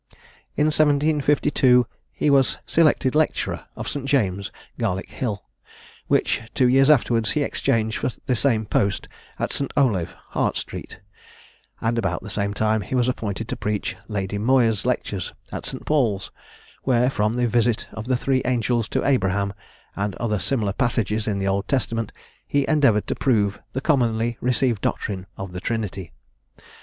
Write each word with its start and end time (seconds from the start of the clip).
In 0.55 0.65
1752 0.65 1.85
he 2.11 2.31
was 2.31 2.57
selected 2.65 3.13
lecturer 3.13 3.65
of 3.75 3.87
St. 3.87 4.05
James, 4.07 4.51
Garlick 4.79 5.11
hill, 5.11 5.43
which, 6.07 6.41
two 6.55 6.67
years 6.67 6.89
afterwards, 6.89 7.33
he 7.33 7.43
exchanged 7.43 7.99
for 7.99 8.09
the 8.25 8.35
same 8.35 8.65
post 8.65 9.07
at 9.37 9.53
St. 9.53 9.71
Olave, 9.77 10.11
Hart 10.29 10.57
street; 10.57 10.99
and 11.81 11.99
about 11.99 12.23
the 12.23 12.31
same 12.31 12.51
time 12.51 12.81
he 12.81 12.95
was 12.95 13.07
appointed 13.07 13.47
to 13.49 13.55
preach 13.55 13.95
Lady 14.07 14.39
Moyer's 14.39 14.87
lectures 14.87 15.33
at 15.51 15.67
St. 15.67 15.85
Paul's, 15.85 16.31
where, 16.81 17.07
from 17.11 17.35
the 17.35 17.45
visit 17.45 17.85
of 17.93 18.05
the 18.07 18.17
three 18.17 18.41
angels 18.43 18.87
to 18.87 19.05
Abraham, 19.05 19.53
and 19.95 20.15
other 20.15 20.39
similar 20.39 20.73
passages 20.73 21.27
in 21.27 21.37
the 21.37 21.47
Old 21.47 21.67
Testament, 21.67 22.11
he 22.47 22.65
endeavoured 22.67 23.05
to 23.05 23.13
prove 23.13 23.61
the 23.73 23.81
commonly 23.81 24.35
received 24.41 24.81
doctrine 24.81 25.27
of 25.37 25.51
the 25.53 25.61
Trinity. 25.61 26.11